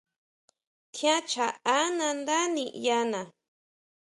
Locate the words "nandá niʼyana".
1.97-3.21